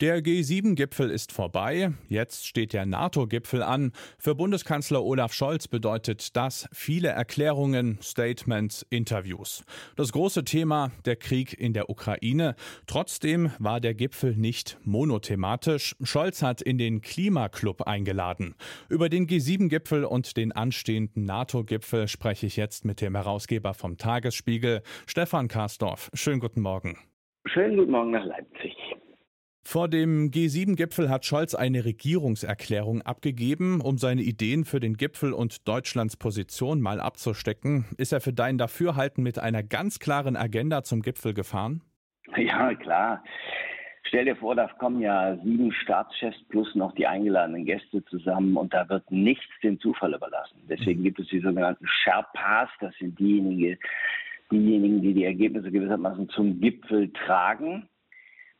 [0.00, 1.92] Der G7-Gipfel ist vorbei.
[2.08, 3.92] Jetzt steht der NATO-Gipfel an.
[4.18, 9.64] Für Bundeskanzler Olaf Scholz bedeutet das viele Erklärungen, Statements, Interviews.
[9.94, 12.56] Das große Thema der Krieg in der Ukraine.
[12.88, 15.94] Trotzdem war der Gipfel nicht monothematisch.
[16.02, 18.56] Scholz hat in den Klimaclub eingeladen.
[18.88, 24.82] Über den G7-Gipfel und den anstehenden NATO-Gipfel spreche ich jetzt mit dem Herausgeber vom Tagesspiegel,
[25.06, 26.10] Stefan Karsdorf.
[26.14, 26.98] Schönen guten Morgen.
[27.46, 28.74] Schönen guten Morgen nach Leipzig.
[29.66, 35.66] Vor dem G7-Gipfel hat Scholz eine Regierungserklärung abgegeben, um seine Ideen für den Gipfel und
[35.66, 37.86] Deutschlands Position mal abzustecken.
[37.96, 41.80] Ist er für dein Dafürhalten mit einer ganz klaren Agenda zum Gipfel gefahren?
[42.36, 43.24] Ja, klar.
[44.06, 48.74] Stell dir vor, da kommen ja sieben Staatschefs plus noch die eingeladenen Gäste zusammen und
[48.74, 50.60] da wird nichts dem Zufall überlassen.
[50.68, 53.78] Deswegen gibt es die sogenannten Sherpas, das sind diejenigen,
[54.52, 57.88] diejenigen, die die Ergebnisse gewissermaßen zum Gipfel tragen.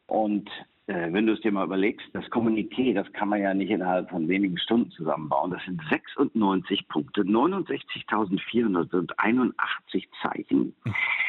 [0.06, 0.50] Und
[0.86, 4.28] wenn du es dir mal überlegst, das Kommuniqué, das kann man ja nicht innerhalb von
[4.28, 5.50] wenigen Stunden zusammenbauen.
[5.50, 10.76] Das sind 96 Punkte, 69.481 Zeichen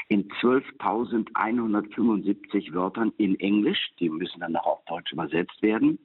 [0.09, 3.91] in 12.175 Wörtern in Englisch.
[3.99, 5.99] Die müssen dann noch auf Deutsch übersetzt werden.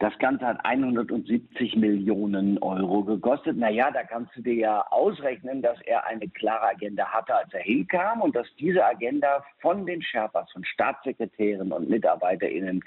[0.00, 3.56] Das Ganze hat 170 Millionen Euro gekostet.
[3.56, 7.62] Naja, da kannst du dir ja ausrechnen, dass er eine klare Agenda hatte, als er
[7.62, 12.82] hinkam und dass diese Agenda von den Sherpas, von Staatssekretären und MitarbeiterInnen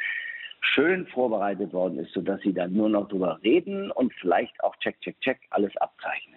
[0.61, 4.99] schön vorbereitet worden ist, sodass sie dann nur noch drüber reden und vielleicht auch check,
[5.01, 6.36] check, check alles abzeichnen.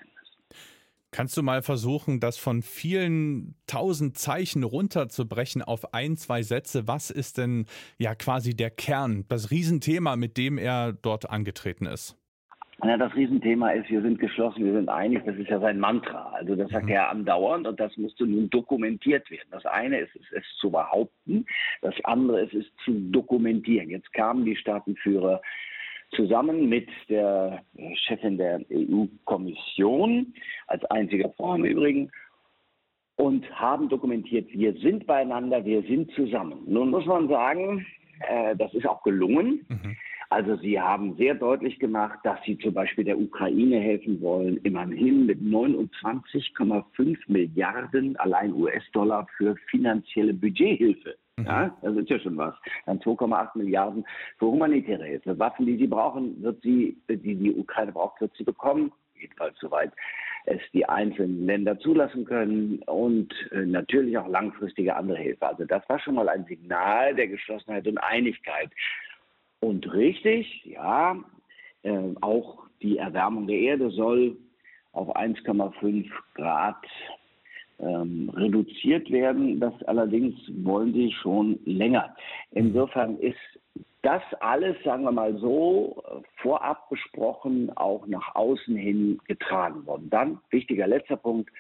[1.13, 6.87] Kannst du mal versuchen, das von vielen tausend Zeichen runterzubrechen auf ein, zwei Sätze?
[6.87, 7.67] Was ist denn
[7.99, 12.17] ja quasi der Kern, das Riesenthema, mit dem er dort angetreten ist?
[12.85, 16.33] Ja, das Riesenthema ist, wir sind geschlossen, wir sind einig, das ist ja sein Mantra.
[16.33, 16.93] Also das sagt mhm.
[16.93, 19.49] er andauernd und das musste nun dokumentiert werden.
[19.51, 21.45] Das eine ist es, es zu behaupten,
[21.83, 23.91] das andere ist es zu dokumentieren.
[23.91, 25.43] Jetzt kamen die Staatenführer
[26.13, 27.63] zusammen mit der
[27.95, 30.35] Chefin der EU-Kommission,
[30.67, 32.11] als einziger Frau im Übrigen,
[33.17, 36.63] und haben dokumentiert, wir sind beieinander, wir sind zusammen.
[36.67, 37.87] Nun muss man sagen,
[38.21, 39.67] äh, das ist auch gelungen.
[39.69, 39.97] Mhm.
[40.31, 45.27] Also sie haben sehr deutlich gemacht, dass sie zum Beispiel der Ukraine helfen wollen, immerhin
[45.27, 51.17] mit 29,5 Milliarden allein US-Dollar für finanzielle Budgethilfe.
[51.41, 51.47] Mhm.
[51.47, 52.55] Ja, das ist ja schon was.
[52.87, 54.05] Dann 2,8 Milliarden
[54.39, 55.39] für humanitäre Hilfe.
[55.39, 58.93] Waffen, die sie brauchen, wird sie, die die Ukraine braucht, wird sie bekommen.
[59.15, 59.93] Jedenfalls soweit
[60.47, 65.47] es die einzelnen Länder zulassen können und äh, natürlich auch langfristige andere Hilfe.
[65.47, 68.71] Also das war schon mal ein Signal der Geschlossenheit und Einigkeit.
[69.61, 71.17] Und richtig, ja,
[71.83, 74.37] äh, auch die Erwärmung der Erde soll
[74.93, 76.77] auf 1,5 Grad
[77.83, 79.61] ähm, reduziert werden.
[79.61, 82.15] Das allerdings wollen sie schon länger.
[82.53, 83.39] Insofern ist
[84.03, 86.03] das alles, sagen wir mal so,
[86.37, 90.09] vorab besprochen, auch nach außen hin getragen worden.
[90.11, 91.51] Dann, wichtiger letzter Punkt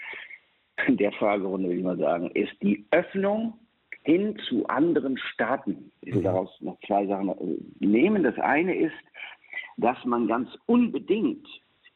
[0.89, 3.55] der Fragerunde, will ich mal sagen, ist die Öffnung
[4.03, 5.93] hin zu anderen Staaten.
[6.01, 6.25] Ich will mhm.
[6.25, 8.23] daraus noch zwei Sachen äh, nehmen.
[8.23, 8.95] Das eine ist,
[9.77, 11.47] dass man ganz unbedingt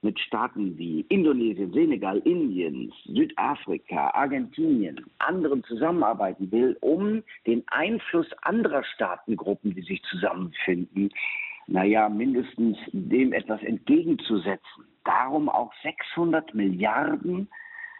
[0.04, 8.84] mit Staaten wie Indonesien, Senegal, Indien, Südafrika, Argentinien, anderen zusammenarbeiten will, um den Einfluss anderer
[8.84, 11.10] Staatengruppen, die sich zusammenfinden,
[11.66, 14.84] naja, mindestens dem etwas entgegenzusetzen.
[15.04, 17.48] Darum auch 600 Milliarden,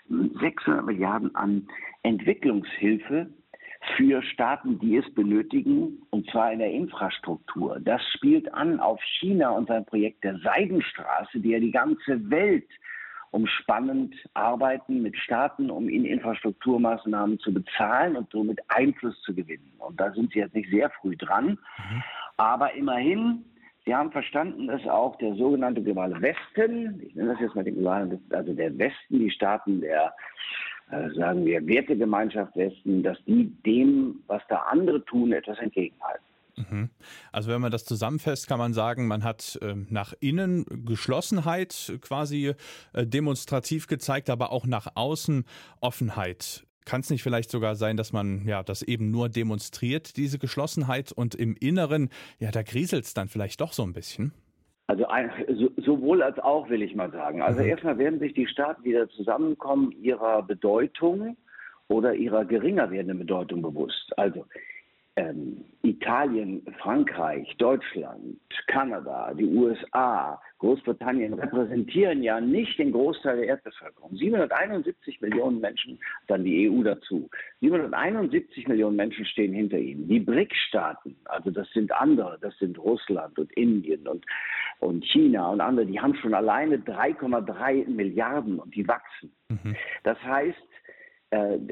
[0.09, 1.67] 600 Milliarden an
[2.03, 3.31] Entwicklungshilfe
[3.97, 7.79] für Staaten, die es benötigen, und zwar in der Infrastruktur.
[7.81, 12.69] Das spielt an auf China und sein Projekt der Seidenstraße, die ja die ganze Welt
[13.31, 19.73] umspannend arbeiten mit Staaten, um ihnen Infrastrukturmaßnahmen zu bezahlen und somit Einfluss zu gewinnen.
[19.79, 21.47] Und da sind sie jetzt nicht sehr früh dran.
[21.79, 22.03] Mhm.
[22.37, 23.45] Aber immerhin,
[23.85, 27.75] sie haben verstanden, dass auch der sogenannte globale Westen, ich nenne das jetzt mal den
[27.75, 30.15] globalen, also der Westen, die Staaten der
[31.17, 36.25] sagen wir, Wertegemeinschaft Westen, dass die dem, was da andere tun, etwas entgegenhalten.
[36.57, 36.91] Mhm.
[37.33, 42.55] Also wenn man das zusammenfasst, kann man sagen, man hat äh, nach innen Geschlossenheit quasi
[42.93, 45.45] äh, demonstrativ gezeigt, aber auch nach außen
[45.81, 46.65] Offenheit.
[46.85, 51.13] Kann es nicht vielleicht sogar sein, dass man ja das eben nur demonstriert, diese Geschlossenheit
[51.13, 54.33] und im Inneren, ja, da grieselt es dann vielleicht doch so ein bisschen?
[54.87, 57.41] Also ein, so, sowohl als auch, will ich mal sagen.
[57.41, 57.69] Also mhm.
[57.69, 61.37] erstmal werden sich die Staaten wieder zusammenkommen ihrer Bedeutung
[61.89, 64.13] oder ihrer geringer werdenden Bedeutung bewusst.
[64.19, 64.47] Also
[65.17, 74.17] ähm, Italien, Frankreich, Deutschland, Kanada, die USA, Großbritannien repräsentieren ja nicht den Großteil der Erdbevölkerung.
[74.17, 77.29] 771 Millionen Menschen, dann die EU dazu.
[77.61, 80.09] 771 Millionen Menschen stehen hinter ihnen.
[80.09, 84.25] Die BRIC-Staaten, also das sind andere, das sind Russland und Indien und,
[84.81, 89.33] und China und andere, die haben schon alleine 3,3 Milliarden und die wachsen.
[89.49, 89.77] Mhm.
[90.03, 90.59] Das heißt,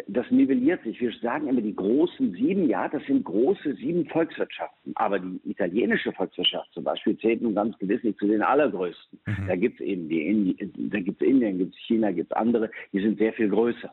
[0.08, 1.00] das nivelliert sich.
[1.00, 4.92] Wir sagen immer die großen sieben, ja, das sind große sieben Volkswirtschaften.
[4.96, 9.20] Aber die italienische Volkswirtschaft zum Beispiel zählt nun ganz gewiss nicht zu den allergrößten.
[9.26, 9.46] Mhm.
[9.46, 10.56] Da gibt es eben die
[10.90, 13.92] da gibt es Indien, gibt es China, gibt es andere, die sind sehr viel größer.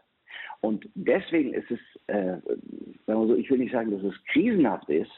[0.62, 2.38] Und deswegen ist es, äh,
[3.06, 5.12] sagen wir so, ich will nicht sagen, dass es krisenhaft ist,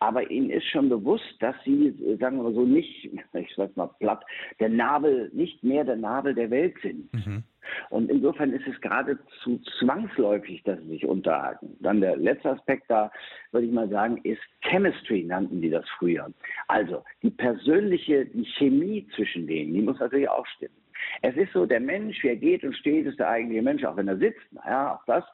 [0.00, 4.24] aber ihnen ist schon bewusst, dass sie, sagen wir so, nicht, ich sag mal platt,
[4.60, 7.12] der Nabel, nicht mehr der Nabel der Welt sind.
[7.12, 7.44] Mhm.
[7.90, 11.76] Und insofern ist es geradezu zwangsläufig, dass sie sich unterhalten.
[11.80, 13.10] Dann der letzte Aspekt da,
[13.52, 16.32] würde ich mal sagen, ist Chemistry, nannten die das früher.
[16.68, 20.74] Also die persönliche, die Chemie zwischen denen, die muss natürlich auch stimmen.
[21.22, 23.96] Es ist so, der Mensch, wie er geht und steht, ist der eigentliche Mensch, auch
[23.96, 24.52] wenn er sitzt.
[24.52, 25.24] Naja, auch das.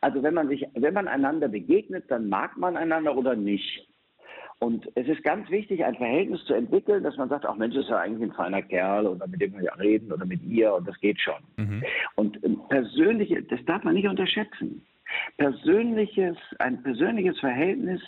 [0.00, 3.86] Also wenn man sich, wenn man einander begegnet, dann mag man einander oder nicht.
[4.58, 7.88] Und es ist ganz wichtig, ein Verhältnis zu entwickeln, dass man sagt, ach Mensch, ist
[7.88, 10.86] ja eigentlich ein feiner Kerl oder mit dem wir ja reden oder mit ihr und
[10.86, 11.42] das geht schon.
[11.56, 11.82] Mhm.
[12.16, 14.84] Und ähm, persönliche, das darf man nicht unterschätzen.
[15.38, 18.02] Persönliches, ein persönliches Verhältnis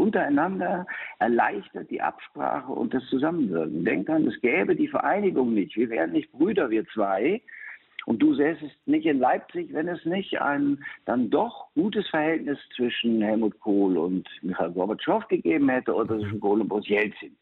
[0.00, 0.86] untereinander
[1.18, 3.84] erleichtert die Absprache und das Zusammenwirken.
[3.84, 5.76] Denk an, es gäbe die Vereinigung nicht.
[5.76, 7.42] Wir wären nicht Brüder, wir zwei,
[8.06, 13.20] und du säßest nicht in Leipzig, wenn es nicht ein dann doch gutes Verhältnis zwischen
[13.20, 17.36] Helmut Kohl und Michael Gorbatschow gegeben hätte oder zwischen Kohl und Boris Jelzin.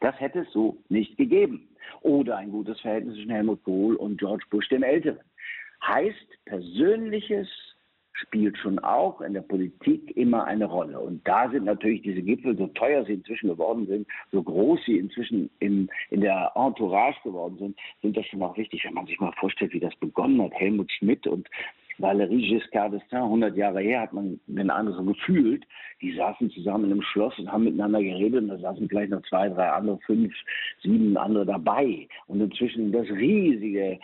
[0.00, 1.68] Das hätte es so nicht gegeben.
[2.02, 5.24] Oder ein gutes Verhältnis zwischen Helmut Kohl und George Bush dem Älteren.
[5.86, 7.48] Heißt persönliches
[8.14, 10.98] spielt schon auch in der Politik immer eine Rolle.
[10.98, 14.98] Und da sind natürlich diese Gipfel, so teuer sie inzwischen geworden sind, so groß sie
[14.98, 19.18] inzwischen in, in der Entourage geworden sind, sind das schon auch wichtig, wenn man sich
[19.20, 20.54] mal vorstellt, wie das begonnen hat.
[20.54, 21.48] Helmut Schmidt und
[21.98, 25.64] Valérie Giscard d'Estaing, 100 Jahre her, hat man den Eindruck so gefühlt,
[26.00, 29.22] die saßen zusammen in einem Schloss und haben miteinander geredet und da saßen vielleicht noch
[29.22, 30.34] zwei, drei andere, fünf,
[30.82, 32.08] sieben andere dabei.
[32.26, 33.98] Und inzwischen das riesige,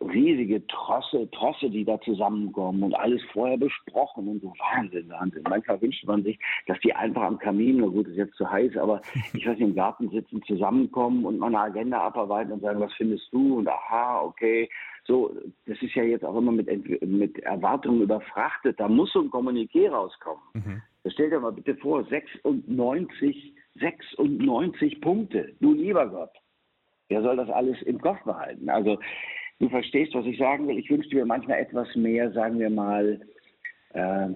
[0.00, 5.42] riesige Trosse, Trosse, die da zusammenkommen und alles vorher besprochen und so Wahnsinn, Wahnsinn.
[5.48, 8.76] Manchmal wünscht man sich, dass die einfach am Kamin, na gut, ist jetzt zu heiß,
[8.76, 9.02] aber
[9.34, 12.92] ich weiß nicht, im Garten sitzen, zusammenkommen und mal eine Agenda abarbeiten und sagen, was
[12.94, 13.58] findest du?
[13.58, 14.68] Und aha, okay,
[15.04, 15.34] so,
[15.66, 16.68] das ist ja jetzt auch immer mit,
[17.02, 18.78] mit Erwartungen überfrachtet.
[18.78, 20.42] Da muss so ein Kommuniqué rauskommen.
[20.54, 20.82] Mhm.
[21.02, 25.54] Das stellt dir mal bitte vor, 96, 96 Punkte.
[25.60, 26.30] Du lieber Gott.
[27.08, 28.70] Wer soll das alles im Kopf behalten?
[28.70, 28.98] Also,
[29.58, 30.78] du verstehst, was ich sagen will.
[30.78, 33.20] Ich wünschte mir manchmal etwas mehr, sagen wir mal,
[33.94, 34.28] äh,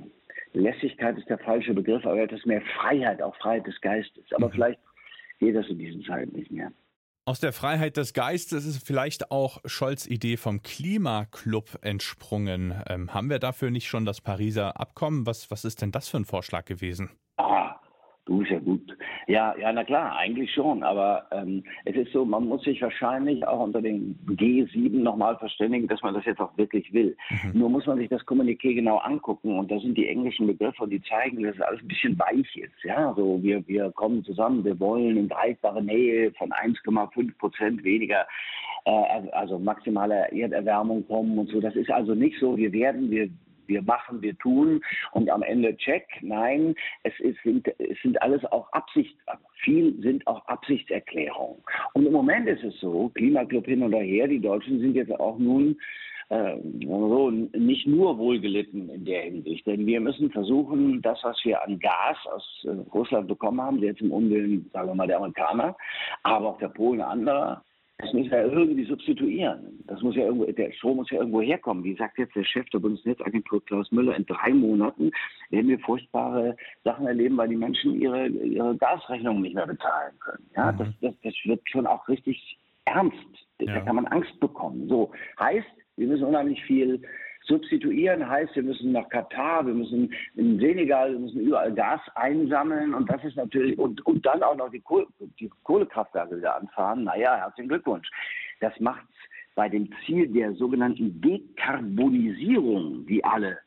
[0.52, 4.24] Lässigkeit ist der falsche Begriff, aber etwas mehr Freiheit, auch Freiheit des Geistes.
[4.32, 4.52] Aber mhm.
[4.52, 4.80] vielleicht
[5.38, 6.72] geht das in diesen Zeiten nicht mehr.
[7.28, 12.80] Aus der Freiheit des Geistes ist vielleicht auch Scholz' Idee vom Klimaclub entsprungen.
[12.88, 15.26] Ähm, haben wir dafür nicht schon das Pariser Abkommen?
[15.26, 17.10] Was, was ist denn das für ein Vorschlag gewesen?
[18.26, 18.82] Du ist ja gut.
[19.28, 20.82] Ja, ja, na klar, eigentlich schon.
[20.82, 25.86] Aber ähm, es ist so, man muss sich wahrscheinlich auch unter den G7 nochmal verständigen,
[25.86, 27.16] dass man das jetzt auch wirklich will.
[27.30, 27.60] Mhm.
[27.60, 31.00] Nur muss man sich das Kommuniqué genau angucken und da sind die englischen Begriffe, die
[31.02, 32.82] zeigen, dass es alles ein bisschen weich ist.
[32.82, 38.26] Ja, so wir, wir kommen zusammen, wir wollen in greifbare Nähe von 1,5 Prozent weniger,
[38.86, 41.60] äh, also maximale Erderwärmung kommen und so.
[41.60, 43.28] Das ist also nicht so, wir werden, wir
[43.68, 44.82] wir machen, wir tun
[45.12, 46.06] und am Ende check.
[46.20, 49.18] Nein, es, ist, sind, es sind alles auch Absichts,
[49.62, 51.62] viel sind auch Absichtserklärungen.
[51.94, 55.38] Und im Moment ist es so, Klimaclub hin oder her, die Deutschen sind jetzt auch
[55.38, 55.76] nun
[56.28, 59.66] äh, so, nicht nur wohlgelitten in der Hinsicht.
[59.66, 64.00] Denn wir müssen versuchen, das, was wir an Gas aus äh, Russland bekommen haben, jetzt
[64.00, 65.76] im Unwillen, sagen wir mal, der Amerikaner,
[66.22, 67.62] aber auch der Polen anderer,
[67.98, 69.82] das müssen wir irgendwie substituieren.
[69.86, 71.82] Das muss ja irgendwo, der Strom muss ja irgendwo herkommen.
[71.82, 75.10] Wie sagt jetzt der Chef der Bundesnetzagentur Klaus Müller, in drei Monaten
[75.48, 80.44] werden wir furchtbare Sachen erleben, weil die Menschen ihre, ihre Gasrechnungen nicht mehr bezahlen können.
[80.54, 80.78] Ja, mhm.
[80.78, 83.16] das, das, das wird schon auch richtig ernst.
[83.60, 83.74] Ja.
[83.74, 84.88] Da kann man Angst bekommen.
[84.88, 85.10] So
[85.40, 87.00] heißt, wir müssen unheimlich viel
[87.46, 92.92] Substituieren heißt, wir müssen nach Katar, wir müssen in Senegal, wir müssen überall Gas einsammeln
[92.94, 95.06] und das ist natürlich, und, und dann auch noch die, Kohle,
[95.38, 97.04] die Kohlekraftwerke wieder anfahren.
[97.04, 98.08] Naja, herzlichen Glückwunsch.
[98.60, 99.06] Das macht
[99.54, 103.58] bei dem Ziel der sogenannten Dekarbonisierung, die alle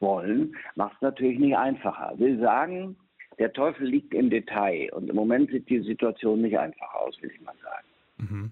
[0.00, 2.14] wollen, macht es natürlich nicht einfacher.
[2.16, 2.96] Will sagen,
[3.38, 7.30] der Teufel liegt im Detail und im Moment sieht die Situation nicht einfach aus, will
[7.30, 7.86] ich mal sagen.
[8.18, 8.50] Mhm.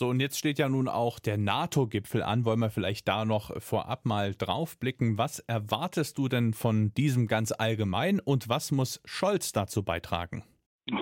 [0.00, 2.46] So, und jetzt steht ja nun auch der NATO-Gipfel an.
[2.46, 5.18] Wollen wir vielleicht da noch vorab mal drauf blicken?
[5.18, 10.42] Was erwartest du denn von diesem ganz allgemein und was muss Scholz dazu beitragen?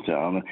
[0.08, 0.44] Der Arme.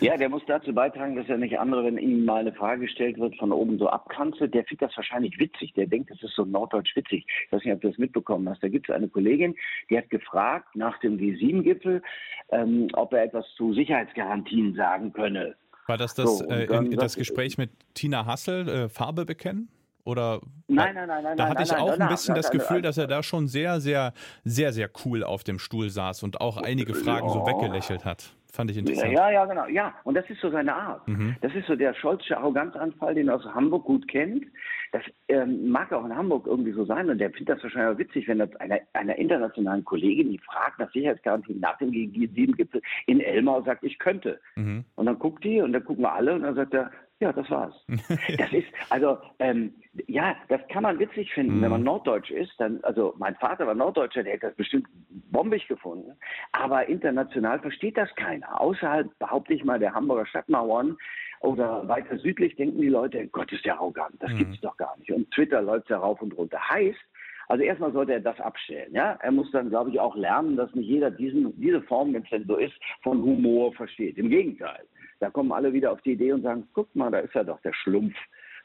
[0.00, 3.20] Ja, der muss dazu beitragen, dass er nicht andere, wenn ihm mal eine Frage gestellt
[3.20, 4.52] wird, von oben so abkanzelt.
[4.52, 5.72] Der findet das wahrscheinlich witzig.
[5.74, 7.24] Der denkt, das ist so norddeutsch witzig.
[7.46, 8.64] Ich weiß nicht, ob du das mitbekommen hast.
[8.64, 9.54] Da gibt es eine Kollegin,
[9.90, 12.02] die hat gefragt nach dem G7-Gipfel,
[12.50, 15.54] ähm, ob er etwas zu Sicherheitsgarantien sagen könne.
[15.92, 19.68] War das das, so, äh, in, das Gespräch mit Tina Hassel, äh, Farbe bekennen?
[20.04, 21.36] Oder nein, nein, nein, nein.
[21.36, 23.80] Da hatte nein, ich auch nein, ein bisschen das Gefühl, dass er da schon sehr,
[23.80, 24.12] sehr,
[24.44, 28.34] sehr, sehr cool auf dem Stuhl saß und auch einige Fragen so weggelächelt hat.
[28.52, 29.12] Fand ich interessant.
[29.12, 29.66] Ja, ja, genau.
[29.66, 31.08] Ja, und das ist so seine Art.
[31.08, 31.36] Mhm.
[31.40, 34.44] Das ist so der Scholzsche Arroganzanfall, den er aus Hamburg gut kennt.
[34.92, 37.98] Das ähm, mag auch in Hamburg irgendwie so sein und der findet das wahrscheinlich auch
[37.98, 43.20] witzig, wenn das einer, einer internationalen Kollegin, die fragt nach Sicherheitsgarantien nach dem G7-Gipfel in
[43.20, 44.38] Elmau sagt, ich könnte.
[44.56, 44.84] Mhm.
[44.96, 46.90] Und dann guckt die und dann gucken wir alle und dann sagt er,
[47.22, 47.74] ja, das war's.
[47.88, 49.72] das ist, also, ähm,
[50.08, 51.62] ja, das kann man witzig finden, mhm.
[51.62, 52.52] wenn man Norddeutsch ist.
[52.58, 54.88] Dann, also, mein Vater war Norddeutscher, der hätte das bestimmt
[55.30, 56.18] bombig gefunden.
[56.50, 58.60] Aber international versteht das keiner.
[58.60, 60.96] Außerhalb, behaupte ich mal, der Hamburger Stadtmauern
[61.40, 64.16] oder weiter südlich denken die Leute, Gott, ist der arrogant.
[64.18, 64.38] Das mhm.
[64.38, 65.12] gibt's doch gar nicht.
[65.12, 66.58] Und Twitter läuft ja rauf und runter.
[66.70, 66.98] Heißt,
[67.46, 68.92] also erstmal sollte er das abstellen.
[68.92, 69.12] Ja?
[69.22, 72.30] Er muss dann, glaube ich, auch lernen, dass nicht jeder diesen, diese Form, wenn es
[72.30, 74.18] denn so ist, von Humor versteht.
[74.18, 74.84] Im Gegenteil.
[75.22, 77.60] Da kommen alle wieder auf die Idee und sagen, guck mal, da ist ja doch
[77.60, 78.16] der Schlumpf,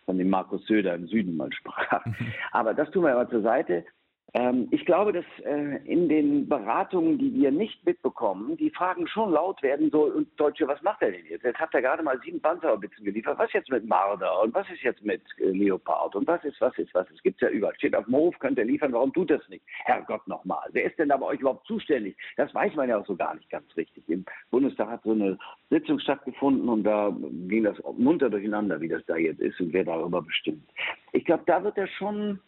[0.06, 2.04] von dem Markus Söder im Süden mal sprach.
[2.52, 3.86] Aber das tun wir aber zur Seite.
[4.34, 9.32] Ähm, ich glaube, dass äh, in den Beratungen, die wir nicht mitbekommen, die Fragen schon
[9.32, 11.44] laut werden, so, und Deutsche, was macht er denn jetzt?
[11.44, 13.40] Jetzt hat er gerade mal sieben Panzerhaubitzen geliefert.
[13.40, 14.42] Was jetzt mit Marder?
[14.42, 16.16] Und was ist jetzt mit äh, Leopard?
[16.16, 17.24] Und was ist, was ist, was ist?
[17.24, 17.76] Gibt's ja überall.
[17.76, 18.92] Steht auf dem Hof, könnt ihr liefern.
[18.92, 19.64] Warum tut das nicht?
[19.86, 20.68] Herrgott nochmal.
[20.72, 22.18] Wer ist denn da bei euch überhaupt zuständig?
[22.36, 24.04] Das weiß man ja auch so gar nicht ganz richtig.
[24.10, 25.38] Im Bundestag hat so eine
[25.70, 27.16] Sitzung stattgefunden und da
[27.48, 30.70] ging das munter durcheinander, wie das da jetzt ist und wer darüber bestimmt.
[31.14, 32.40] Ich glaube, da wird er schon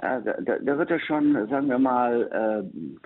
[0.00, 3.00] da, da, wird er schon, sagen wir mal, äh,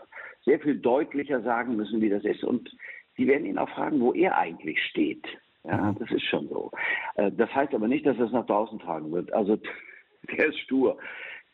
[0.45, 2.45] sehr viel deutlicher sagen müssen, wie das ist.
[2.45, 2.71] Und
[3.17, 5.27] sie werden ihn auch fragen, wo er eigentlich steht.
[5.65, 5.99] Ja, mhm.
[5.99, 6.71] das ist schon so.
[7.17, 9.33] Äh, das heißt aber nicht, dass er es nach draußen tragen wird.
[9.33, 9.59] Also
[10.37, 10.99] der ist stur.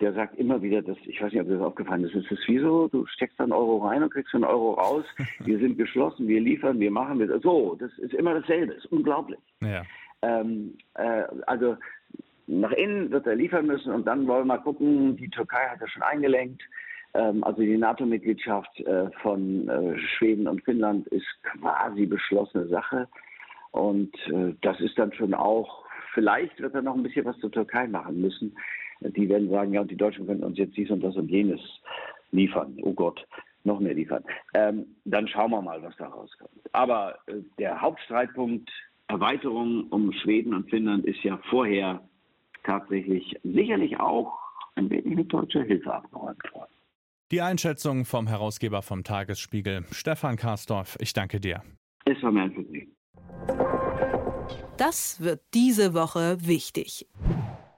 [0.00, 2.58] Der sagt immer wieder, dass, ich weiß nicht, ob das aufgefallen ist, es ist wie
[2.58, 5.04] so, du steckst einen Euro rein und kriegst einen Euro raus.
[5.40, 8.92] Wir sind geschlossen, wir liefern, wir machen, wir, so, das ist immer dasselbe, das ist
[8.92, 9.38] unglaublich.
[9.60, 9.82] Ja.
[10.22, 11.76] Ähm, äh, also
[12.50, 15.80] nach innen wird er liefern müssen und dann wollen wir mal gucken, die Türkei hat
[15.80, 16.62] ja schon eingelenkt.
[17.14, 23.08] Ähm, also die NATO-Mitgliedschaft äh, von äh, Schweden und Finnland ist quasi beschlossene Sache.
[23.70, 27.52] Und äh, das ist dann schon auch, vielleicht wird er noch ein bisschen was zur
[27.52, 28.56] Türkei machen müssen.
[29.00, 31.60] Die werden sagen, ja, und die Deutschen können uns jetzt dies und das und jenes
[32.32, 32.76] liefern.
[32.82, 33.24] Oh Gott,
[33.64, 34.24] noch mehr liefern.
[34.54, 36.50] Ähm, dann schauen wir mal, was da rauskommt.
[36.72, 37.18] Aber
[37.58, 38.70] der Hauptstreitpunkt
[39.10, 42.00] Erweiterung um Schweden und Finnland ist ja vorher
[42.64, 44.38] tatsächlich sicherlich auch
[44.74, 46.72] ein wenig mit deutscher Hilfe abgeräumt worden.
[47.30, 50.96] Die Einschätzung vom Herausgeber vom Tagesspiegel, Stefan Karsdorf.
[51.00, 51.62] Ich danke dir.
[52.04, 52.96] Es war mir ein Vergnügen.
[54.76, 57.06] Das wird diese Woche wichtig.